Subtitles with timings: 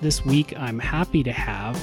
[0.00, 0.54] guest this week.
[0.56, 1.80] I'm happy to have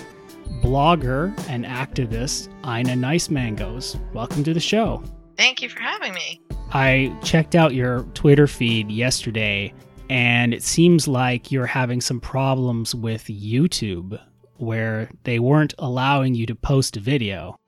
[0.62, 3.98] blogger and activist Eiynah Nice Mangoes.
[4.14, 5.04] Welcome to the show.
[5.36, 6.42] Thank you for having me.
[6.72, 9.74] I checked out your Twitter feed yesterday,
[10.10, 14.20] and it seems like you're having some problems with YouTube
[14.58, 17.60] where they weren't allowing you to post a video.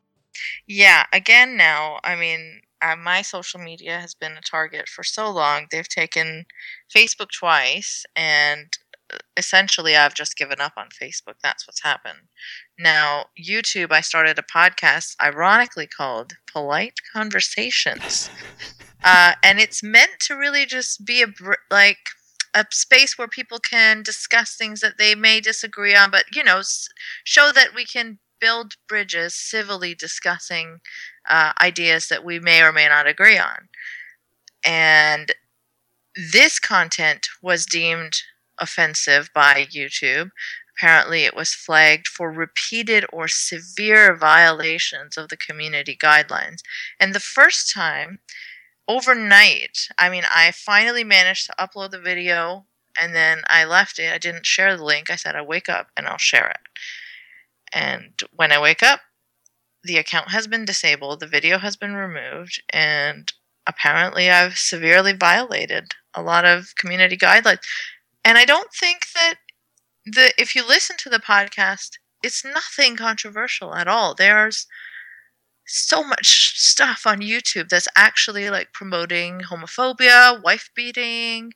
[0.68, 5.30] Yeah, again, now, I mean, uh, my social media has been a target for so
[5.30, 5.68] long.
[5.70, 6.46] They've taken
[6.94, 8.68] Facebook twice, and
[9.38, 11.36] essentially, I've just given up on Facebook.
[11.42, 12.28] That's what's happened.
[12.78, 18.30] Now, YouTube, I started a podcast, ironically called Polite Conversations.
[19.04, 21.28] uh, and it's meant to really just be a,
[21.72, 22.10] like,
[22.54, 26.62] a space where people can discuss things that they may disagree on, but, you know,
[27.24, 30.80] show that we can build bridges civilly discussing
[31.30, 33.68] uh, ideas that we may or may not agree on.
[34.66, 35.32] And
[36.16, 38.14] this content was deemed
[38.60, 40.32] offensive by YouTube.
[40.78, 46.62] Apparently, it was flagged for repeated or severe violations of the community guidelines.
[47.00, 48.20] And the first time,
[48.88, 52.66] overnight, I mean, I finally managed to upload the video
[53.00, 54.12] and then I left it.
[54.12, 55.10] I didn't share the link.
[55.10, 56.60] I said, I'll wake up and I'll share it.
[57.74, 59.02] And when I wake up,
[59.84, 63.32] the account has been disabled, the video has been removed, and
[63.66, 67.60] apparently I've severely violated a lot of community guidelines.
[68.24, 69.36] And I don't think that
[70.06, 71.92] the if you listen to the podcast,
[72.24, 74.14] it's nothing controversial at all.
[74.14, 74.68] There's
[75.66, 81.54] so much stuff on YouTube that's actually like promoting homophobia, wife beating,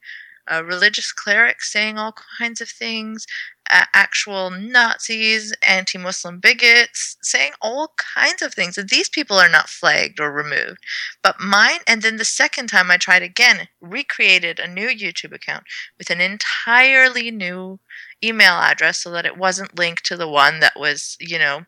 [0.51, 3.25] uh, religious clerics saying all kinds of things,
[3.71, 8.77] uh, actual Nazis, anti Muslim bigots, saying all kinds of things.
[8.77, 10.79] And these people are not flagged or removed.
[11.21, 15.63] But mine, and then the second time I tried again, recreated a new YouTube account
[15.97, 17.79] with an entirely new
[18.23, 21.65] email address so that it wasn't linked to the one that was, you know,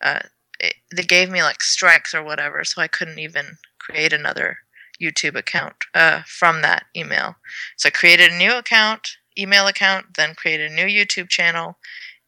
[0.00, 0.20] uh,
[0.60, 4.58] it, they gave me like strikes or whatever, so I couldn't even create another
[5.02, 7.34] YouTube account uh, from that email.
[7.76, 9.08] So I created a new account,
[9.38, 11.76] email account, then created a new YouTube channel.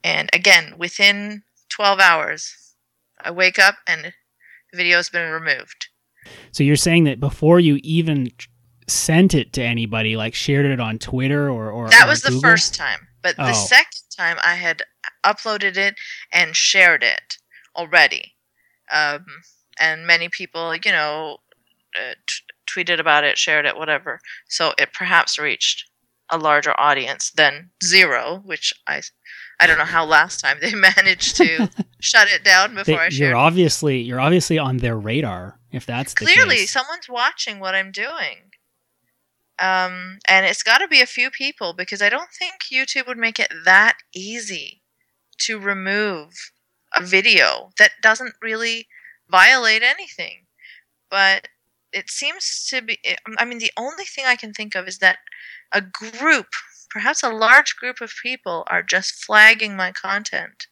[0.02, 2.54] And again, within 12 hours,
[3.20, 4.04] I wake up and
[4.72, 5.88] the video has been removed.
[6.52, 8.28] So you're saying that before you even
[8.88, 12.40] sent it to anybody, like shared it on Twitter or, or that was Google?
[12.40, 13.08] the first time.
[13.22, 13.66] But the Oh.
[13.66, 14.82] second time, I had
[15.24, 15.94] uploaded it
[16.32, 17.38] and shared it
[17.76, 18.34] already.
[18.92, 19.24] Um,
[19.80, 21.38] and many people, you know,
[21.98, 24.20] uh, t- tweeted about it, shared it, whatever.
[24.48, 25.88] So it perhaps reached
[26.30, 29.02] a larger audience than zero, which I,
[29.60, 31.68] I don't know how last time they managed to
[32.00, 33.28] shut it down before They- I shared.
[33.30, 37.90] you're obviously you're obviously on their radar if that's the Clearly, someone's watching what I'm
[37.90, 38.50] doing.
[39.58, 43.18] Um, and it's got to be a few people because I don't think YouTube would
[43.18, 44.82] make it that easy
[45.38, 46.32] to remove
[46.96, 48.88] a video that doesn't really
[49.28, 50.46] violate anything.
[51.10, 51.48] But
[51.94, 52.98] it seems to be,
[53.38, 55.18] I mean, the only thing I can think of is that
[55.72, 56.48] a group,
[56.90, 60.66] perhaps a large group of people, are just flagging my content.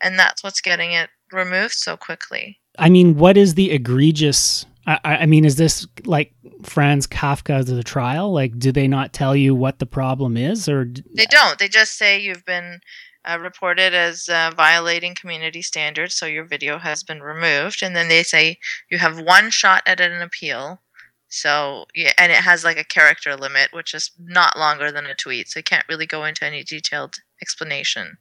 [0.00, 2.60] And that's what's getting it removed so quickly.
[2.78, 4.66] I mean, what is the egregious?
[4.86, 6.32] I, I mean, is this like
[6.62, 8.32] Franz Kafka's The Trial?
[8.32, 10.84] Like, do they not tell you what the problem is, or
[11.14, 11.58] They don't.
[11.58, 12.80] They just say you've been
[13.26, 17.82] uh, reported as uh, violating community standards, so your video has been removed.
[17.82, 18.58] And then they say
[18.90, 20.80] you have one shot at an appeal.
[21.28, 25.14] So, yeah, and it has like a character limit, which is not longer than a
[25.14, 25.48] tweet.
[25.48, 28.18] So, you can't really go into any detailed explanation.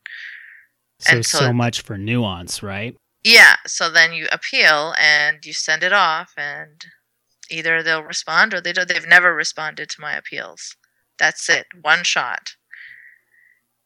[0.99, 2.95] so and so- so much for nuance, right?
[3.23, 6.85] Yeah, so then you appeal and you send it off, and
[7.49, 8.87] either they'll respond or they don't.
[8.87, 10.75] They've never responded to my appeals.
[11.17, 11.65] That's it.
[11.81, 12.55] One shot.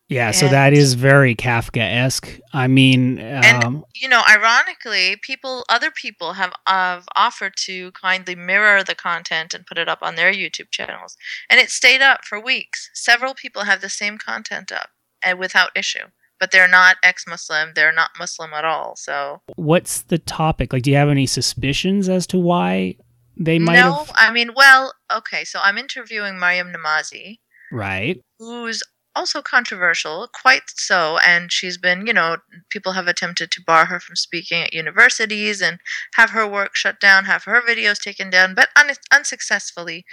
[0.09, 2.39] Yeah, so that is very Kafka-esque.
[2.51, 8.33] I mean, And- um, you know, ironically, people, other people have, have offered to kindly
[8.33, 11.15] mirror the content and put it up on their YouTube channels,
[11.47, 12.89] and it stayed up for weeks.
[12.95, 14.89] Several people have the same content up
[15.23, 16.07] and without issue,
[16.39, 17.73] but they're not ex-Muslim.
[17.75, 18.95] They're not Muslim at all.
[18.95, 20.73] So what's the topic?
[20.73, 22.95] Like, do you have any suspicions as to why
[23.38, 24.11] they might no, have?
[24.15, 25.44] I mean, well, okay.
[25.44, 27.39] So I'm interviewing Maryam Namazie,
[27.71, 28.19] Right.
[28.39, 28.81] who's
[29.15, 32.38] also controversial, quite so, and she's been, you know,
[32.69, 35.79] people have attempted to bar her from speaking at universities and
[36.15, 40.06] have her work shut down, have her videos taken down, but un- unsuccessfully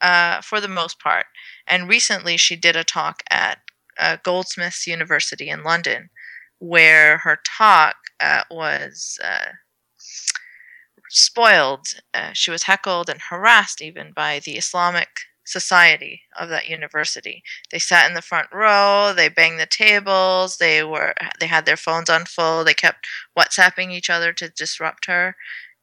[0.00, 1.26] uh, for the most part.
[1.66, 3.58] And recently she did a talk at
[3.98, 6.10] uh, Goldsmiths University in London,
[6.58, 9.52] where her talk uh, was uh,
[11.08, 11.86] spoiled.
[12.12, 15.08] Uh, she was heckled and harassed even by the Islamic
[15.44, 17.42] society of that university.
[17.70, 21.76] They sat in the front row, they banged the tables, they were they had their
[21.76, 23.06] phones on full, they kept
[23.38, 25.36] WhatsApping each other to disrupt her.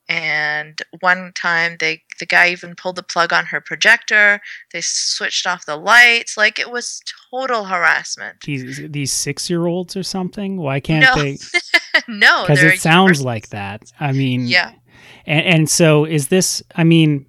[0.09, 4.41] And one time they the guy even pulled the plug on her projector.
[4.73, 6.35] They switched off the lights.
[6.35, 8.41] Like it was total harassment.
[8.41, 10.57] These these six year olds or something?
[10.57, 11.15] Why can't No.
[11.21, 11.37] they
[12.07, 13.91] no, because it sounds like that.
[13.99, 14.73] I mean, Yeah.
[15.25, 17.25] And, and so is this, I mean,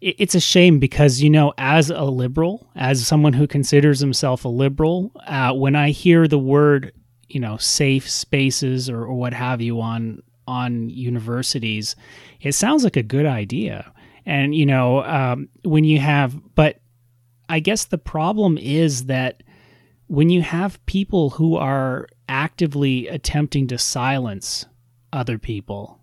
[0.00, 4.48] it's a shame because, you know, as a liberal, as someone who considers himself a
[4.48, 6.92] liberal, uh, when I hear the word,
[7.28, 11.96] you know, safe spaces or, or what have you on, on universities,
[12.40, 13.92] it sounds like a good idea.
[14.24, 16.80] And, you know, um, when you have, but
[17.48, 19.42] I guess the problem is that
[20.06, 24.66] when you have people who are actively attempting to silence
[25.12, 25.98] other people,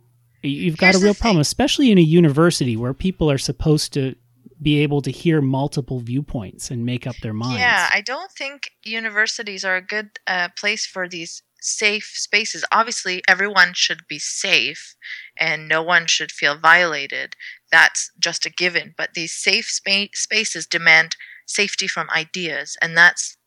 [0.47, 1.41] you've got Here's a real problem, thing.
[1.41, 4.15] especially in a university where people are supposed to
[4.61, 7.59] be able to hear multiple viewpoints and make up their minds.
[7.59, 12.63] Yeah, I don't think universities are a good uh, place for these safe spaces.
[12.71, 14.95] Obviously, everyone should be safe
[15.37, 17.35] and no one should feel violated.
[17.71, 18.93] That's just a given.
[18.97, 21.15] But these safe spa- spaces demand
[21.45, 23.37] safety from ideas, and that's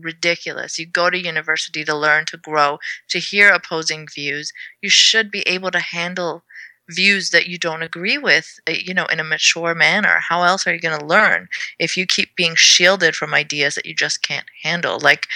[0.00, 0.78] ridiculous.
[0.78, 2.78] You go to university to learn, to grow,
[3.08, 4.52] to hear opposing views.
[4.82, 6.42] You should be able to handle
[6.88, 10.20] views that you don't agree with, uh, you know, in a mature manner.
[10.20, 11.48] How else are you going to learn?
[11.78, 14.98] if you keep being shielded from ideas that you just can't handle.
[15.00, 15.26] Like,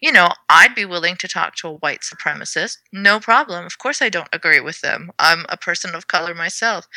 [0.00, 3.64] you know, I'd be willing to talk to a white supremacist, no problem.
[3.66, 5.10] Of course, I don't agree with them.
[5.18, 6.88] I'm a person of color myself.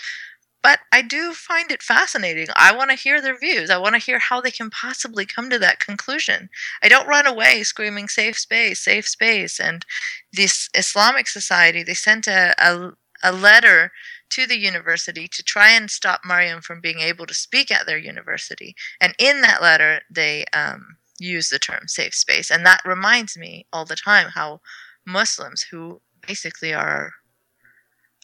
[0.65, 2.47] But I do find it fascinating.
[2.55, 3.69] I want to hear their views.
[3.69, 6.49] I want to hear how they can possibly come to that conclusion.
[6.81, 9.59] I don't run away screaming safe space, safe space.
[9.59, 9.85] And
[10.33, 13.91] this Islamic Society, they sent a, a, a letter
[14.29, 17.99] to the university to try and stop Maryam from being able to speak at their
[17.99, 18.73] university.
[18.99, 22.49] And in that letter, they um, use the term safe space.
[22.49, 24.61] And that reminds me all the time how
[25.05, 27.11] Muslims, who basically are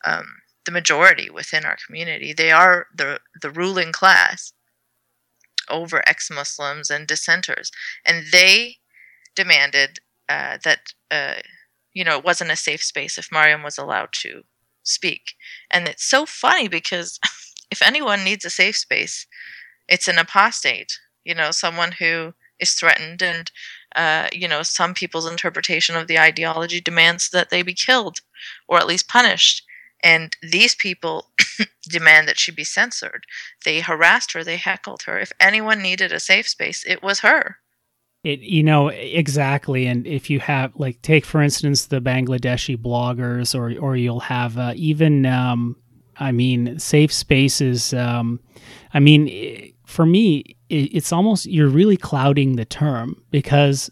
[0.04, 0.26] um,
[0.66, 4.54] the majority within our community, they are the, the ruling class
[5.70, 7.72] over ex Muslims and dissenters.
[8.06, 8.78] And they
[9.36, 10.00] demanded
[10.30, 11.42] uh, that, uh,
[11.94, 14.44] you know, it wasn't a safe space if Maryam was allowed to
[14.84, 15.34] speak.
[15.70, 17.20] And it's so funny because
[17.72, 19.28] if anyone needs a safe space,
[19.88, 23.52] it's an apostate, you know, someone who is threatened and
[23.96, 28.20] uh, you know, some people's interpretation of the ideology demands that they be killed
[28.68, 29.64] or at least punished.
[30.04, 31.28] And these people
[31.84, 33.26] demand that she be censored.
[33.66, 35.20] They harassed her, they heckled her.
[35.20, 37.58] If anyone needed a safe space, it was her.
[38.24, 43.56] It, you know exactly, and if you have like take for instance the Bangladeshi bloggers,
[43.56, 45.76] or or you'll have uh, even um,
[46.18, 47.96] I mean safe spaces.
[47.96, 48.40] Um,
[48.94, 53.90] I mean, for me, i it's almost you're really clouding the term because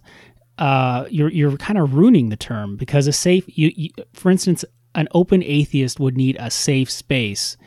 [0.59, 4.63] uh, you're you're kind of ruining the term because a safe you, you for instance
[4.95, 7.57] an open atheist would need a safe space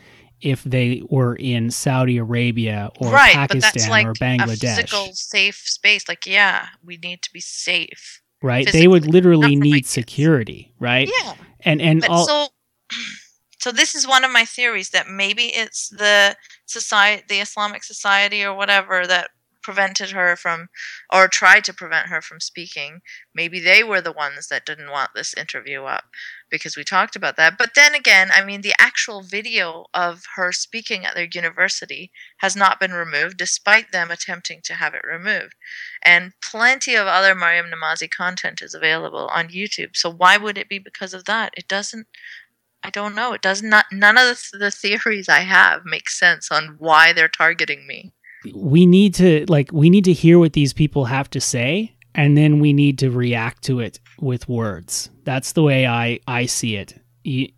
[0.41, 4.77] if they were in Saudi Arabia or right, but Pakistan that's like or a Bangladesh.
[4.77, 6.09] physical safe space.
[6.09, 8.21] Like, yeah, we need to be safe.
[8.43, 8.69] right?
[8.71, 11.09] They would literally not for my need security, right?
[11.23, 11.35] Yeah.
[11.61, 12.47] And and But all so,
[13.61, 18.43] so this is one of my theories that maybe it's the society, the Islamic Society
[18.43, 19.31] or whatever that
[19.63, 20.69] prevented her from,
[21.13, 23.01] or tried to prevent her from speaking.
[23.35, 26.05] Maybe they were the ones that didn't want this interview up
[26.51, 27.57] because we talked about that.
[27.59, 32.55] But then again, I mean, the actual video of her speaking at their university has
[32.55, 35.55] not been removed, despite them attempting to have it removed.
[36.03, 39.97] And plenty of other Maryam Namazie content is available on YouTube.
[39.97, 41.55] So why would it be because of that?
[41.57, 42.07] It doesn't.
[42.85, 43.33] I don't know.
[43.33, 43.87] It does not.
[43.93, 48.13] None of the, the theories I have make sense on why they're targeting me.
[48.55, 52.37] We need to like we need to hear what these people have to say and
[52.37, 56.77] then we need to react to it with words that's the way i i see
[56.77, 56.95] it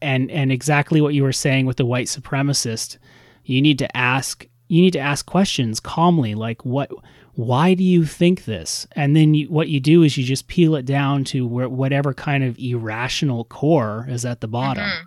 [0.02, 2.98] and and exactly what you were saying with the white supremacist
[3.44, 6.90] you need to ask you need to ask questions calmly like what
[7.34, 10.76] why do you think this and then you, what you do is you just peel
[10.76, 15.04] it down to where, whatever kind of irrational core is at the bottom Mhm.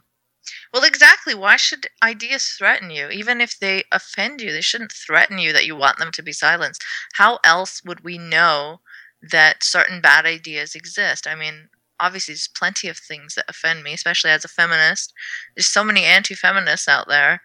[0.74, 1.07] Well, exactly.
[1.36, 3.10] Why should ideas threaten you?
[3.10, 6.31] Even if they offend you, they shouldn't threaten you that you want them to be
[6.31, 6.84] silenced.
[7.13, 8.81] How else would we know
[9.22, 11.27] that certain bad ideas exist?
[11.27, 11.69] I mean,
[12.00, 15.13] obviously, there's plenty of things that offend me, especially as a feminist.
[15.55, 17.41] There's so many anti feminists out there.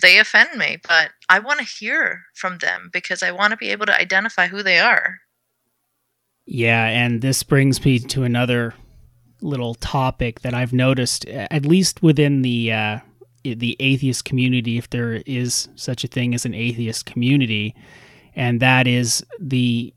[0.00, 3.70] They offend me, but I want to hear from them because I want to be
[3.70, 5.18] able to identify who they are.
[6.46, 8.74] Yeah, and this brings me to another
[9.42, 12.98] little topic that I've noticed, at least within the uh,
[13.54, 17.74] the atheist community, if there is such a thing as an atheist community,
[18.34, 19.92] and that is the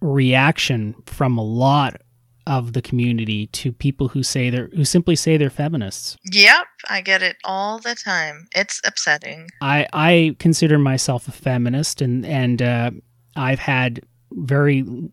[0.00, 2.00] reaction from a lot
[2.48, 6.16] of the community to people who say they're who simply say they're feminists.
[6.32, 8.48] Yep, I get it all the time.
[8.56, 9.48] It's upsetting.
[9.60, 12.90] I I consider myself a feminist, and and uh,
[13.36, 14.00] I've had
[14.32, 15.10] very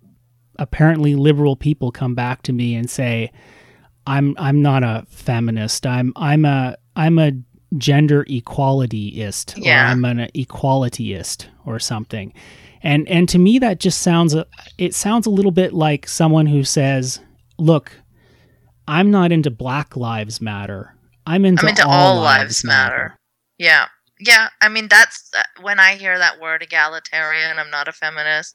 [0.58, 3.34] apparently liberal people come back to me and say,
[4.08, 5.86] "I'm I'm not a feminist.
[5.86, 7.34] I'm I'm a I'm a
[7.78, 9.88] gender equalityist, Yeah.
[9.88, 12.34] or I'm an equalityist, or something."
[12.82, 14.46] And and to me that just sounds a-
[14.78, 17.20] it sounds a little bit like someone who says,
[17.58, 17.92] "Look,
[18.88, 20.94] I'm not into Black Lives Matter.
[21.28, 23.18] I'm into, I'm into all, all lives matter.
[23.58, 23.88] Yeah.
[24.20, 25.30] Yeah, I mean that's
[25.60, 28.54] when I hear that word egalitarian, I'm not a feminist.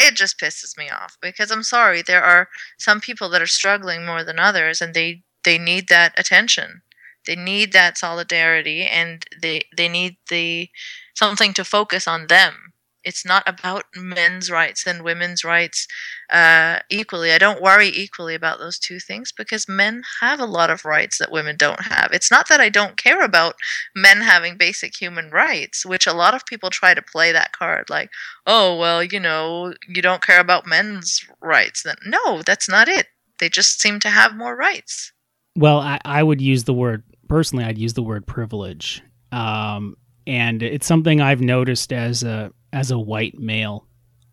[0.00, 4.04] It just pisses me off because I'm sorry, there are some people that are struggling
[4.04, 6.80] more than others and they they need that attention.
[7.26, 10.68] They need that solidarity and they they need the
[11.14, 12.72] something to focus on them.
[13.06, 15.86] It's not about men's rights and women's rights
[16.28, 17.30] uh, equally.
[17.30, 21.18] I don't worry equally about those two things because men have a lot of rights
[21.18, 22.10] that women don't have.
[22.12, 23.54] It's not that I don't care about
[23.94, 27.88] men having basic human rights, which a lot of people try to play that card
[27.88, 28.10] like,
[28.44, 31.84] oh, well, you know, you don't care about men's rights.
[31.84, 33.06] Then no, that's not it.
[33.38, 35.12] They just seem to have more rights.
[35.54, 37.64] Well, I, I would use the word personally.
[37.64, 39.02] I'd use the word privilege,
[39.32, 43.86] um, and it's something I've noticed as a as a white male,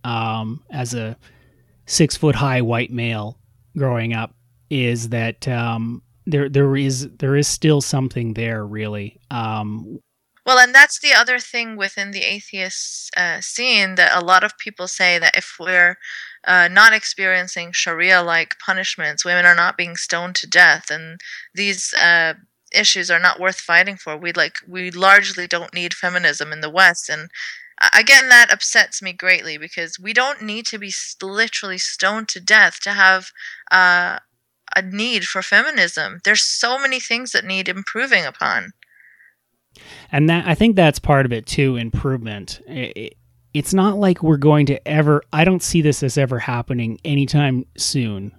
[0.04, 1.18] um, as a
[1.86, 3.40] six foot high white male
[3.78, 4.34] growing up,
[4.70, 9.20] is that um, there there is there is still something there really.
[9.32, 10.00] Um,
[10.46, 14.58] Well, and that's the other thing within the atheist uh, scene that a lot of
[14.58, 15.96] people say that if we're
[16.46, 21.22] uh, not experiencing Sharia like punishments, women are not being stoned to death, and
[21.54, 22.34] these uh,
[22.74, 24.18] issues are not worth fighting for.
[24.18, 27.30] We like we largely don't need feminism in the West, and
[27.98, 32.80] again, that upsets me greatly because we don't need to be literally stoned to death
[32.82, 33.32] to have
[33.72, 34.20] uh,
[34.76, 36.20] a need for feminism.
[36.24, 38.72] There's so many things that need improving upon.
[40.12, 41.76] and that I think that's part of it too.
[41.76, 42.62] Improvement.
[42.70, 43.10] I- I-
[43.54, 45.22] it's not like we're going to ever.
[45.32, 48.32] I don't see this as ever happening anytime soon.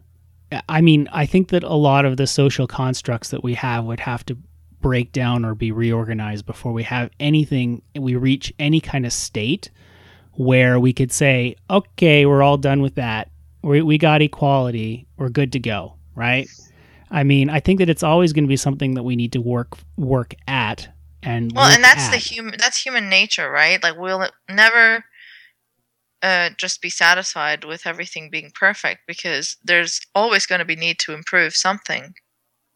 [0.68, 4.00] I mean, I think that a lot of the social constructs that we have would
[4.00, 4.36] have to
[4.80, 7.82] break down or be reorganized before we have anything.
[7.98, 9.70] We reach any kind of state
[10.32, 13.30] where we could say, "Okay, we're all done with that.
[13.62, 15.06] We we got equality.
[15.16, 16.48] We're good to go." Right?
[17.10, 19.40] I mean, I think that it's always going to be something that we need to
[19.40, 20.88] work work at
[21.24, 23.82] and Well, and that's the human that's human nature, right?
[23.82, 25.04] Like we'll never
[26.24, 30.98] uh, just be satisfied with everything being perfect because there's always going to be need
[30.98, 32.14] to improve something.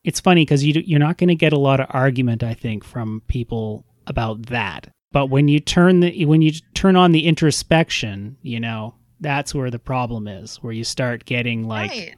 [0.05, 2.85] it's funny because you, you're not going to get a lot of argument i think
[2.85, 8.37] from people about that but when you turn the when you turn on the introspection
[8.43, 12.15] you know that's where the problem is where you start getting like right.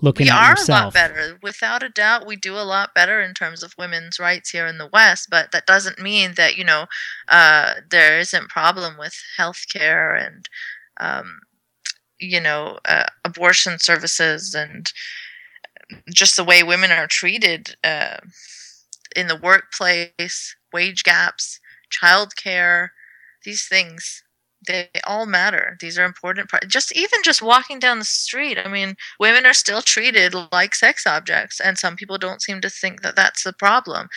[0.00, 1.38] Looking We at are a lot better.
[1.42, 4.78] Without a doubt, we do a lot better in terms of women's rights here in
[4.78, 6.86] the West, but that doesn't mean that, you know,
[7.28, 10.48] uh, there isn't problem with healthcare and,
[11.00, 11.40] um,
[12.20, 14.92] you know, uh, abortion services and
[16.12, 18.18] just the way women are treated uh,
[19.16, 22.88] in the workplace, wage gaps, childcare,
[23.44, 24.22] these things
[24.66, 25.76] they all matter.
[25.80, 26.50] These are important.
[26.50, 26.66] Part.
[26.68, 28.58] Just even just walking down the street.
[28.58, 32.70] I mean, women are still treated like sex objects, and some people don't seem to
[32.70, 34.08] think that that's the problem.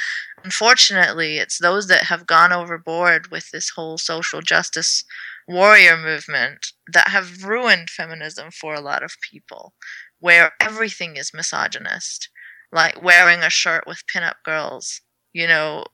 [0.43, 5.03] Unfortunately, it's those that have gone overboard with this whole social justice
[5.47, 9.73] warrior movement that have ruined feminism for a lot of people,
[10.19, 12.29] where everything is misogynist,
[12.71, 15.01] like wearing a shirt with pinup girls.
[15.33, 15.85] You know,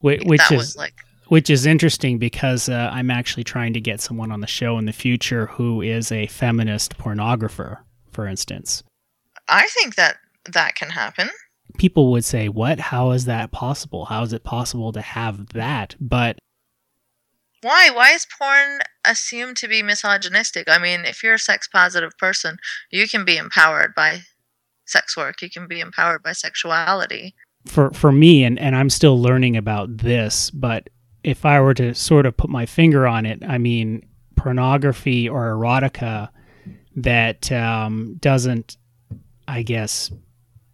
[0.00, 0.94] Whi- which that is was like
[1.28, 4.84] which is interesting because uh, i'm actually trying to get someone on the show in
[4.84, 7.78] the future who is a feminist pornographer
[8.10, 8.82] for instance
[9.48, 10.16] I think that
[10.52, 11.30] that can happen.
[11.78, 15.94] people would say what how is that possible how is it possible to have that
[16.00, 16.38] but
[17.62, 17.90] Why?
[17.90, 20.68] Why is porn assumed to be misogynistic?
[20.68, 22.58] I mean, if you're a sex positive person,
[22.90, 24.20] you can be empowered by
[24.86, 25.42] sex work.
[25.42, 27.34] You can be empowered by sexuality.
[27.66, 30.88] for for me and and I'm still learning about this but
[31.28, 34.06] if I were to sort of put my finger on it I mean
[34.36, 36.30] pornography or erotica
[36.96, 38.76] that um, doesn't
[39.46, 40.10] I guess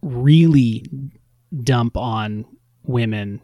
[0.02, 0.84] really
[1.62, 2.44] dump on
[2.84, 3.40] women.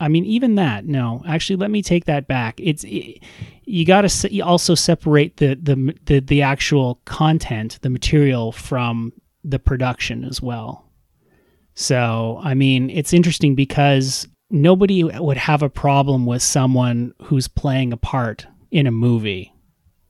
[0.00, 1.22] I mean even that no.
[1.26, 2.60] Actually let me take that back.
[2.60, 3.20] It's it,
[3.64, 9.12] you got to also separate the, the the the actual content the material from
[9.44, 10.84] the production as well.
[11.74, 17.92] So, I mean, it's interesting because nobody would have a problem with someone who's playing
[17.92, 19.52] a part in a movie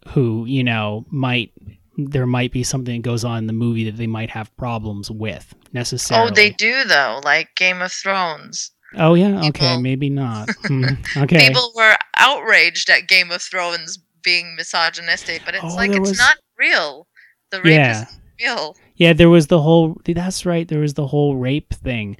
[0.09, 1.53] who you know might
[1.97, 5.11] there might be something that goes on in the movie that they might have problems
[5.11, 6.31] with necessarily.
[6.31, 8.73] Oh, they do though, like Game of Thrones.
[8.97, 10.49] Oh yeah, okay, maybe not.
[10.67, 10.85] Hmm,
[11.17, 16.00] okay, People were outraged at Game of Thrones being misogynistic, but it's Oh, like it's
[16.00, 17.07] was- not real.
[17.50, 18.03] The rape Yeah.
[18.03, 18.07] is
[18.43, 18.76] real.
[18.97, 19.97] yeah, there was the whole.
[20.05, 22.17] That's right, there was the whole rape thing.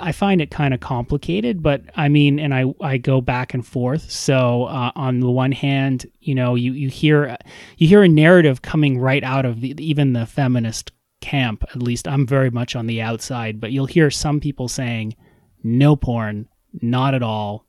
[0.00, 3.66] I find it kind of complicated, but I mean, and I I go back and
[3.66, 4.10] forth.
[4.10, 7.36] So uh, on the one hand, you know, you you hear
[7.76, 11.64] you hear a narrative coming right out of the, even the feminist camp.
[11.70, 15.16] At least I'm very much on the outside, but you'll hear some people saying,
[15.62, 16.48] "No porn,
[16.80, 17.66] not at all."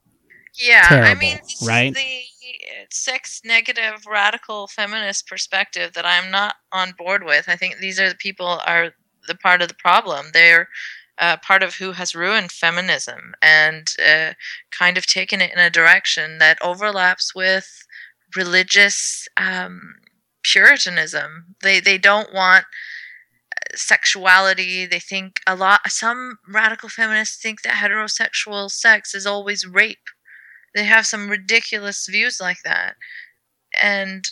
[0.59, 1.93] Yeah, I mean, right?
[1.93, 2.21] the
[2.89, 7.45] sex negative radical feminist perspective that I'm not on board with.
[7.47, 8.91] I think these are the people are
[9.27, 10.27] the part of the problem.
[10.33, 10.67] They're
[11.19, 14.33] uh, part of who has ruined feminism and uh,
[14.71, 17.85] kind of taken it in a direction that overlaps with
[18.35, 19.95] religious um,
[20.43, 21.55] puritanism.
[21.61, 24.85] They they don't want uh, sexuality.
[24.85, 25.81] They think a lot.
[25.89, 30.07] Some radical feminists think that heterosexual sex is always rape.
[30.75, 32.95] They have some ridiculous views like that,
[33.81, 34.25] and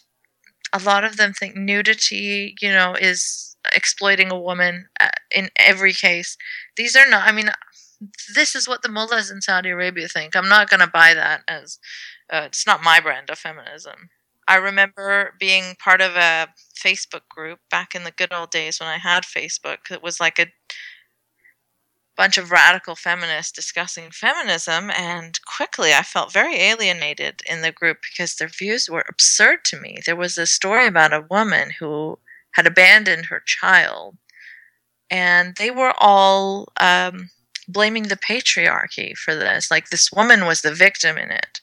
[0.74, 5.94] a lot of them think nudity, you know, is exploiting a woman uh, in every
[5.94, 6.38] case.
[6.76, 7.28] These are not.
[7.28, 7.50] I mean,
[8.36, 10.36] this is what the mullahs in Saudi Arabia think.
[10.36, 11.80] I'm not going to buy that as
[12.32, 14.10] uh, it's not my brand of feminism.
[14.48, 16.48] I remember being part of a
[16.82, 19.92] Facebook group back in the good old days when I had Facebook.
[19.92, 20.48] It was like a
[22.16, 28.00] bunch of radical feminists discussing feminism, and quickly I felt very alienated in the group
[28.02, 30.00] because their views were absurd to me.
[30.06, 32.18] There was a story about a woman who
[32.58, 34.18] had abandoned her child,
[35.10, 37.30] and they were all um,
[37.68, 39.72] blaming the patriarchy for this.
[39.72, 41.62] Like this woman was the victim in it.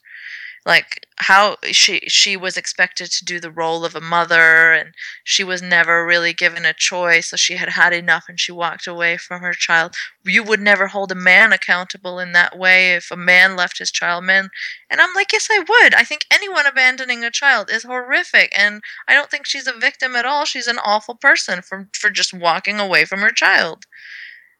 [0.66, 5.44] Like how she she was expected to do the role of a mother, and she
[5.44, 7.28] was never really given a choice.
[7.28, 9.94] So she had had enough, and she walked away from her child.
[10.24, 13.90] You would never hold a man accountable in that way if a man left his
[13.90, 14.24] child.
[14.24, 14.48] Man,
[14.88, 15.94] and I'm like, yes, I would.
[15.94, 20.16] I think anyone abandoning a child is horrific, and I don't think she's a victim
[20.16, 20.46] at all.
[20.46, 23.84] She's an awful person for for just walking away from her child.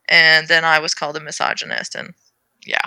[0.09, 2.15] And then I was called a misogynist, and
[2.67, 2.87] yeah.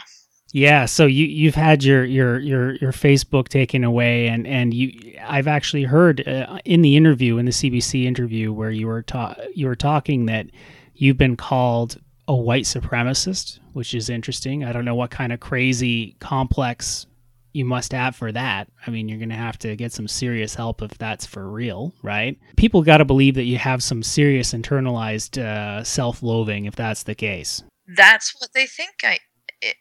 [0.53, 5.17] Yeah, so you you've had your your your your Facebook taken away, and and you
[5.25, 9.35] I've actually heard uh, in the interview in the CBC interview where you were ta-
[9.53, 10.47] you were talking that
[10.95, 11.97] you've been called
[12.29, 14.63] a white supremacist, which is interesting.
[14.63, 17.05] I don't know what kind of crazy complex
[17.53, 18.69] you must have for that.
[18.85, 21.93] I mean, you're going to have to get some serious help if that's for real,
[22.03, 22.37] right?
[22.55, 27.15] People got to believe that you have some serious internalized uh, self-loathing if that's the
[27.15, 27.63] case.
[27.95, 29.19] that's what they think I i-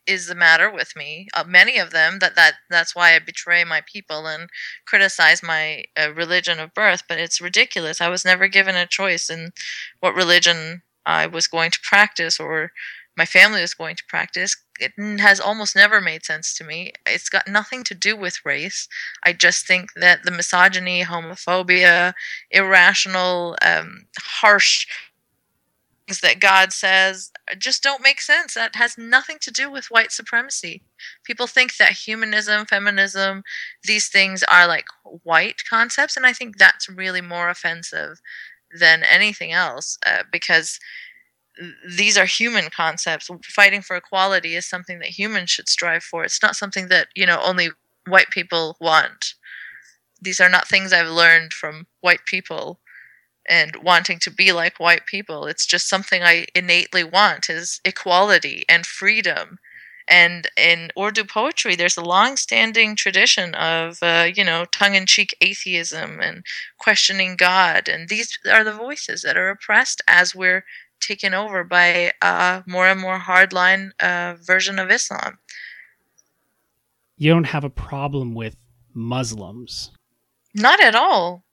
[0.07, 1.29] is the matter with me.
[1.35, 4.49] Uh, many of them that that that's why I betray my people and
[4.87, 7.03] criticize my uh, religion of birth.
[7.09, 8.01] But it's ridiculous.
[8.01, 9.53] I was never given a choice in
[10.01, 12.73] what religion I was going to practice or
[13.17, 14.57] my family was going to practice.
[14.79, 16.93] It has almost never made sense to me.
[17.07, 18.89] It's got nothing to do with race.
[19.25, 22.13] I just think that the misogyny, homophobia,
[22.51, 24.87] irrational, um, harsh
[26.07, 28.55] things that God says just don't make sense.
[28.55, 30.83] That has nothing to do with white supremacy.
[31.25, 33.43] People think that humanism, feminism,
[33.85, 34.87] these things are like
[35.23, 38.21] white concepts, and I think that's really more offensive
[38.77, 40.79] than anything else uh, because
[41.89, 43.31] these are human concepts.
[43.45, 46.25] Fighting for equality is something that humans should strive for.
[46.25, 47.71] It's not something that, you know, only
[48.07, 49.35] white people want.
[50.21, 52.81] These are not things I've learned from white people
[53.49, 55.47] and wanting to be like white people.
[55.47, 59.59] It's just something I innately want is equality and freedom.
[60.09, 66.45] And in Urdu poetry, there's a long-standing tradition of, uh, you know, tongue-in-cheek atheism and
[66.79, 67.89] questioning God.
[67.89, 70.65] And these are the voices that are oppressed as we're
[71.01, 75.39] taken over by a more and more hardline uh, version of Islam.
[77.19, 78.57] You don't have a problem with
[78.95, 79.91] Muslims.
[80.55, 81.46] Not at all.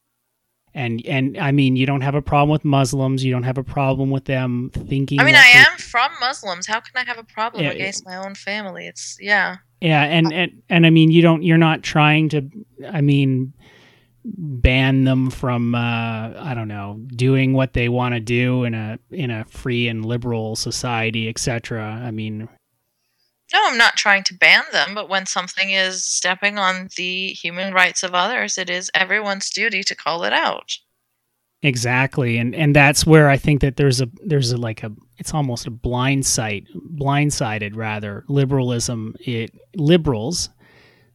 [0.76, 3.24] And and I mean, you don't have a problem with Muslims.
[3.24, 5.20] You don't have a problem with them thinking.
[5.20, 6.66] I mean, I am from Muslims.
[6.68, 8.88] How can I have a problem Yeah, against my own family?
[8.88, 9.58] It's yeah.
[9.82, 11.44] Yeah, and, and and I mean, you don't.
[11.44, 12.50] You're not trying to.
[12.90, 13.54] I mean,
[14.24, 15.76] ban them from.
[15.76, 19.88] Uh, I don't know, doing what they want to do in a in a free
[19.88, 22.02] and liberal society, etc.
[22.04, 22.48] I mean,
[23.54, 27.72] No, I'm not trying to ban them, but when something is stepping on the human
[27.72, 30.78] rights of others, it is everyone's duty to call it out.
[31.62, 35.34] Exactly, and and that's where I think that there's a there's a like a it's
[35.34, 39.16] almost a blind sight, blindsided rather liberalism.
[39.22, 40.50] It liberals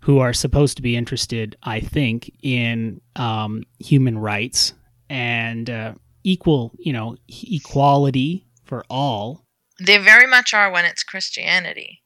[0.01, 4.73] who are supposed to be interested, I think, in um, human rights
[5.11, 9.45] and uh, equal, you know, equality for all.
[9.85, 12.03] They very much are when it's Christianity.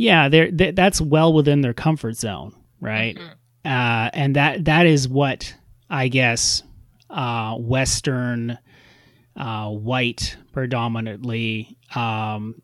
[0.00, 3.16] Yeah, they're, they, that's well within their comfort zone, right?
[3.16, 3.70] Mm-hmm.
[3.70, 5.54] Uh, and that that is what
[5.90, 6.62] I guess
[7.10, 8.56] uh, Western,
[9.36, 12.62] uh, white, predominantly um,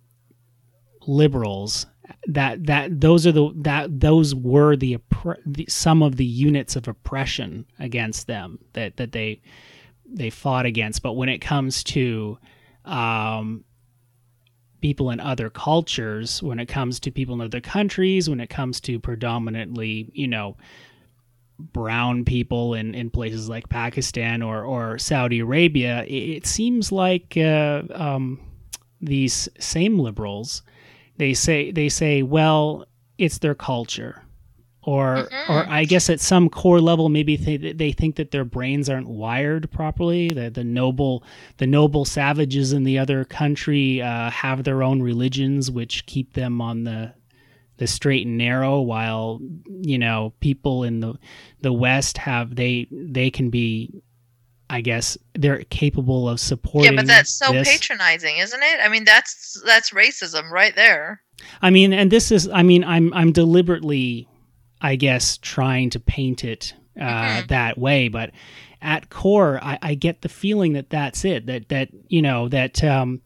[1.07, 1.85] liberals.
[2.29, 4.97] That that those are the that those were the,
[5.45, 9.43] the some of the units of oppression against them that that they
[10.09, 11.03] they fought against.
[11.03, 12.39] But when it comes to
[12.87, 13.65] um,
[14.81, 18.81] people in other cultures, when it comes to people in other countries, when it comes
[18.81, 20.57] to predominantly, you know,
[21.59, 27.83] brown people in, in places like Pakistan or, or Saudi Arabia, it, seems like uh,
[27.95, 28.39] um,
[29.01, 30.63] these same liberals
[31.19, 32.87] they say they say, well,
[33.19, 34.23] it's their culture
[34.87, 35.53] or mm-hmm.
[35.53, 39.09] or I guess at some core level maybe they, they think that their brains aren't
[39.09, 41.25] wired properly that the noble
[41.59, 46.61] the noble savages in the other country uh, have their own religions which keep them
[46.61, 47.13] on the
[47.79, 49.41] the straight and narrow while
[49.83, 51.15] you know people in the
[51.61, 53.93] the west have they they can be
[54.69, 56.93] I guess they're capable of supporting.
[56.93, 57.69] Yeah, but that's so this.
[57.69, 58.81] patronizing, isn't it?
[58.83, 61.23] I mean, that's that's racism right there.
[61.63, 64.29] I mean, and this is I mean, I'm I'm deliberately
[64.81, 67.47] I guess, trying to paint it uh, mm-hmm.
[67.49, 68.09] that way.
[68.09, 68.31] But
[68.83, 71.47] at core, I, I, get the feeling that that's it.
[71.47, 73.21] That that you know that um,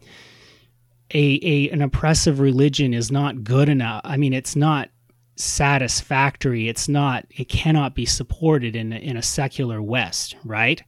[1.12, 4.02] a a an oppressive religion is not good enough.
[4.04, 4.90] I mean, it's not
[5.36, 6.68] satisfactory.
[6.68, 7.26] It's not.
[7.30, 10.82] It cannot be supported in in a secular West, right?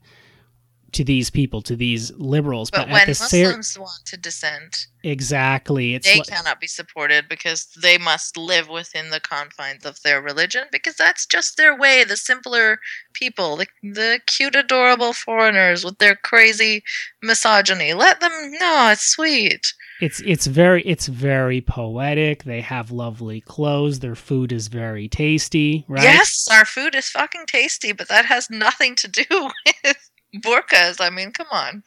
[0.93, 2.71] To these people, to these liberals.
[2.71, 7.97] But, but when Muslims ser- want to dissent, exactly, they cannot be supported because they
[7.97, 12.03] must live within the confines of their religion because that's just their way.
[12.03, 12.79] The simpler
[13.13, 16.83] people, the, the cute, adorable foreigners with their crazy
[17.21, 19.73] misogyny, let them know it's sweet.
[20.01, 22.43] It's it's very it's very poetic.
[22.43, 23.99] They have lovely clothes.
[23.99, 26.03] Their food is very tasty, right?
[26.03, 29.23] Yes, our food is fucking tasty, but that has nothing to do
[29.83, 30.99] with burkas.
[30.99, 31.83] I mean, come on.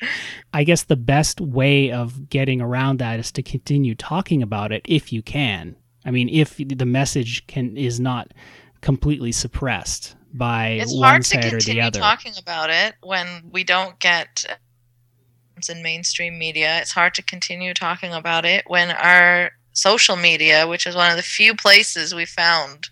[0.53, 4.83] I guess the best way of getting around that is to continue talking about it
[4.87, 5.77] if you can.
[6.05, 8.33] I mean, if the message can is not
[8.81, 11.89] completely suppressed by it's one side or the other.
[11.89, 14.45] It's hard to continue talking about it when we don't get
[15.69, 20.87] in mainstream media, it's hard to continue talking about it when our social media, which
[20.87, 22.89] is one of the few places we found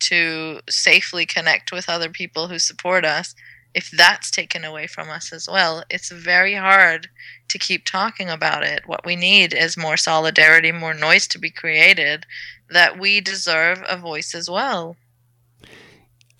[0.00, 3.34] to safely connect with other people who support us,
[3.74, 7.08] if that's taken away from us as well, it's very hard
[7.48, 8.82] to keep talking about it.
[8.86, 12.26] What we need is more solidarity, more noise to be created,
[12.68, 14.96] that we deserve a voice as well.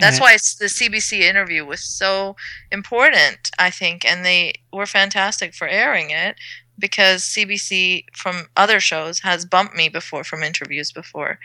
[0.00, 2.34] That's why the CBC interview was so
[2.72, 6.36] important, I think, and they were fantastic for airing it
[6.78, 11.38] because CBC from other shows has bumped me before from interviews before,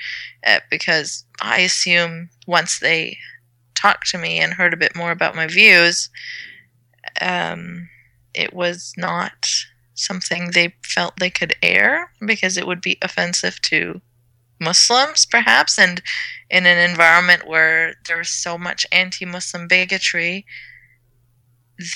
[0.48, 3.18] uh, because I assume once they
[3.86, 6.10] talked to me and heard a bit more about my views,
[7.22, 7.88] um,
[8.34, 9.48] it was not
[9.94, 14.02] something they felt they could air because it would be offensive to
[14.60, 16.02] Muslims, perhaps, and
[16.50, 20.46] in an environment where there's so much anti-Muslim bigotry,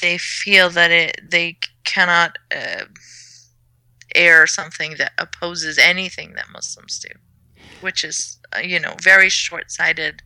[0.02, 2.86] they feel that it they cannot uh,
[4.14, 7.10] air something that opposes anything that Muslims do,
[7.82, 10.22] which is uh, you know very short-sighted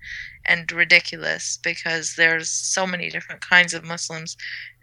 [0.45, 4.35] and ridiculous because there's so many different kinds of Muslims,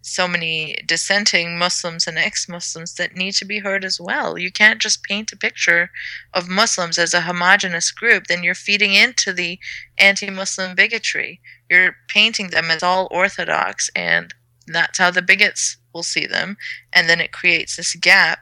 [0.03, 4.39] so many dissenting Muslims and ex-Muslims that need to be heard as well.
[4.39, 5.91] You can't just paint a picture
[6.33, 9.59] of Muslims as a homogenous group, then you're feeding into the
[9.99, 11.41] anti-Muslim bigotry.
[11.69, 14.35] You're painting them as all orthodox and
[14.67, 16.57] that's how the bigots will see them
[16.93, 18.39] and then it creates this gap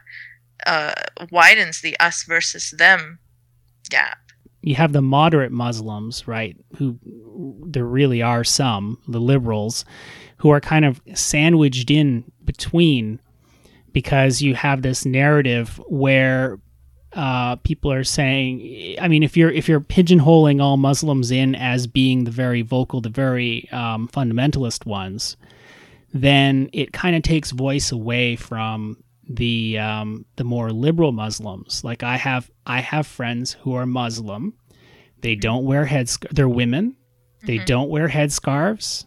[0.65, 0.93] uh,
[1.31, 3.19] widens the us versus them
[3.89, 4.28] gap
[4.61, 6.57] you have the moderate Muslims, right?
[6.77, 6.99] Who
[7.65, 9.85] there really are some, the liberals,
[10.37, 13.21] who are kind of sandwiched in between
[13.93, 16.59] because you have this narrative where
[17.13, 21.87] uh, people are saying, I mean, if you're if you're pigeonholing all Muslims in as
[21.87, 25.35] being the very vocal, the very um, fundamentalist ones,
[26.13, 31.83] then it kind of takes voice away from the um, the more liberal Muslims.
[31.83, 34.53] Like I have I have friends who are Muslim.
[35.21, 35.41] They mm-hmm.
[35.41, 36.17] don't wear heads.
[36.31, 36.95] They're women.
[37.43, 37.65] They mm-hmm.
[37.65, 39.05] don't wear headscarves.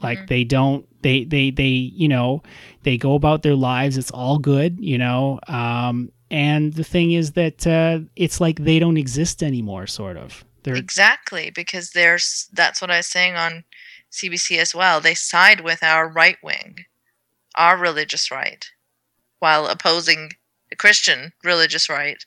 [0.00, 0.26] Like mm-hmm.
[0.26, 1.02] they don't.
[1.02, 2.42] They they they you know
[2.84, 3.98] they go about their lives.
[3.98, 4.78] It's all good.
[4.80, 5.40] You know.
[5.48, 9.86] Um, and the thing is that uh, it's like they don't exist anymore.
[9.86, 10.44] Sort of.
[10.62, 13.64] They're Exactly, because there's that's what I was saying on
[14.12, 15.00] CBC as well.
[15.00, 16.86] They side with our right wing,
[17.56, 18.64] our religious right,
[19.44, 20.30] while opposing
[20.70, 22.24] the Christian religious right,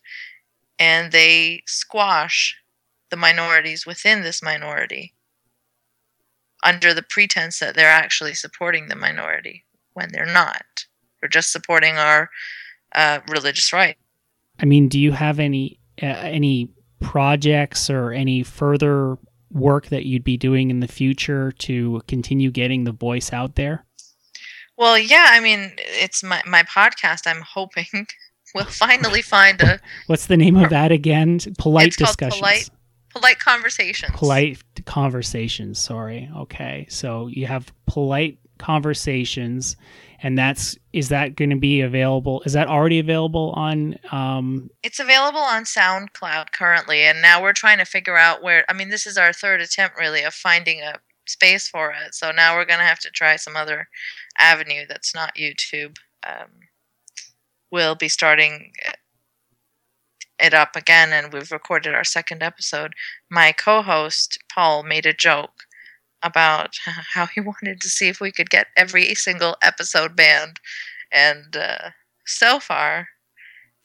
[0.78, 2.56] and they squash
[3.10, 5.16] the minorities within this minority
[6.64, 10.86] under the pretense that they're actually supporting the minority when they're not.
[11.20, 12.30] They're just supporting our
[12.94, 13.98] uh, religious right.
[14.60, 19.18] I mean, do you have any uh, any projects or any further
[19.50, 23.87] work that you'd be doing in the future to continue getting the voice out there?
[24.78, 27.26] Well, yeah, I mean, it's my my podcast.
[27.26, 27.86] I'm hoping
[28.56, 31.40] we'll finally find a What's the name of that again?
[31.58, 32.40] Polite It's called discussions.
[32.40, 32.70] Polite-
[33.10, 34.12] polite conversations.
[34.16, 39.76] polite conversations sorry okay so you have polite conversations
[40.22, 45.00] and that's is that going to be available is that already available on um It's
[45.00, 48.66] available on SoundCloud currently, and now we're trying to figure out where.
[48.70, 50.96] I mean, this is our third attempt, really, of finding a
[51.30, 52.14] space for it.
[52.14, 53.88] So now we're going to have to try some other
[54.38, 55.98] avenue that's not YouTube.
[56.28, 56.50] Um,
[57.72, 58.72] we'll be starting
[60.40, 62.94] it up again, and we've recorded our second episode.
[63.30, 65.64] My co host, Paul, made a joke
[66.24, 66.76] about
[67.14, 70.60] how he wanted to see if we could get every single episode banned.
[71.12, 71.92] And uh,
[72.26, 73.08] so far,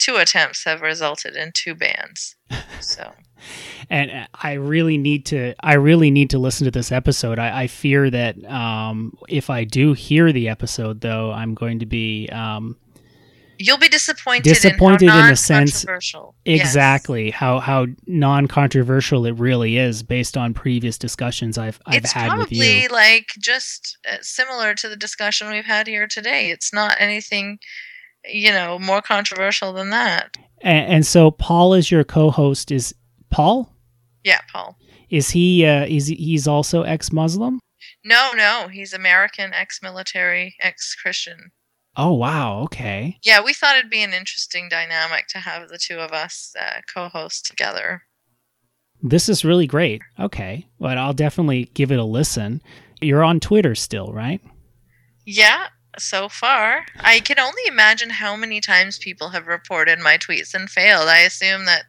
[0.02, 2.34] two attempts have resulted in two bans.
[2.80, 3.12] So
[3.90, 7.66] and i really need to i really need to listen to this episode i, I
[7.66, 12.76] fear that um if i do hear the episode though i'm going to be um
[13.58, 14.44] you'll be disappointed.
[14.44, 16.60] Disappointed in, in the sense- non-controversial- Yes.
[16.66, 22.36] exactly how how non-controversial it really is based on previous discussions i've i've It's had
[22.38, 26.50] with probably you like just uh, similar to the discussion we've had here today.
[26.50, 27.58] It's not anything,
[28.26, 30.36] you know, more controversial than that.
[30.60, 32.94] and, and so paul is your co-host is
[33.30, 33.74] paul
[34.24, 34.76] Yeah, Paul.
[35.10, 37.58] is he uh is he, he's also ex-muslim
[38.04, 41.50] No, no, he's American, ex-military, ex-Christian.
[41.96, 45.98] oh wow okay Yeah, we thought it'd be an interesting dynamic to have the two
[45.98, 48.02] of us uh, co-host together.
[49.02, 52.62] this is really great okay well i'll definitely give it a listen
[53.00, 54.40] you're on twitter still right
[55.24, 55.66] Yeah,
[55.98, 56.84] so far.
[57.00, 61.08] I can only imagine how many times people have reported my tweets and failed.
[61.08, 61.84] I assume that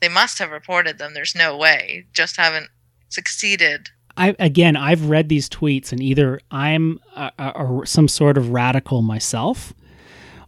[0.00, 1.14] they must have reported them.
[1.14, 2.06] There's no way.
[2.12, 2.68] Just haven't
[3.08, 3.88] succeeded.
[4.16, 7.44] I again, I've read these tweets, and either I'm a, a,
[7.82, 9.72] a- some sort of radical myself,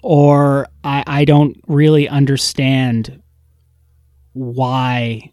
[0.02, 3.22] or I, I don't really understand
[4.32, 5.30] why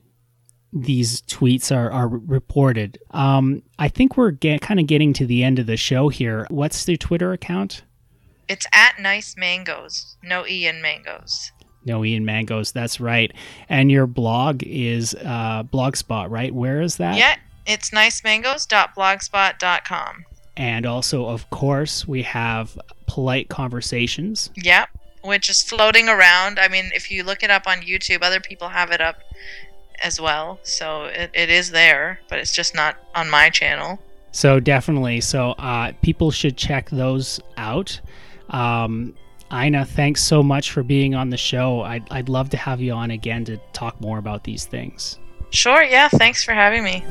[0.74, 2.98] these tweets are, are reported.
[3.12, 6.48] Um, I think we're get, kind of getting to the end of the show here.
[6.50, 7.84] What's the Twitter account?
[8.48, 10.18] It's at nice mangoes.
[10.24, 11.52] No E in mangoes.
[11.86, 12.72] No Ian Mangoes.
[12.72, 13.32] That's right.
[13.70, 16.54] And your blog is uh, Blogspot, right?
[16.54, 17.18] Where is that?
[17.18, 20.26] Yeah, it's nicemangos.blogspot.com.
[20.58, 24.52] And also, of course, we have Polite Conversations.
[24.56, 24.90] Yep,
[25.24, 26.60] which is floating around.
[26.60, 29.18] I mean, if you look it up on YouTube, other people have it up
[30.04, 30.60] as well.
[30.64, 34.00] So it, it is there, but it's just not on my channel.
[34.32, 38.00] So definitely, so uh, people should check those out.
[38.50, 39.14] Um,
[39.52, 41.82] Eiynah, thanks so much for being on the show.
[41.82, 45.20] I'd, I'd love to have you on again to talk more about these things.
[45.50, 47.04] Sure, yeah, thanks for having me.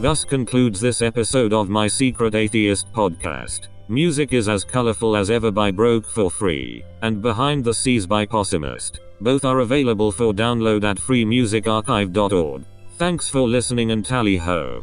[0.00, 3.68] Thus concludes this episode of My Secret Atheist podcast.
[3.92, 8.24] Music is as colorful as ever by Broke for free, and Behind the Seas by
[8.24, 9.00] Possimist.
[9.20, 12.64] Both are available for download at freemusicarchive.org.
[12.96, 14.82] Thanks for listening and tally ho.